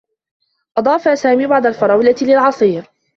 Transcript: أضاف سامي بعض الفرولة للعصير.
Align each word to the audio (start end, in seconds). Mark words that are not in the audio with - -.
أضاف 0.77 1.19
سامي 1.19 1.47
بعض 1.47 1.65
الفرولة 1.65 2.15
للعصير. 2.21 2.85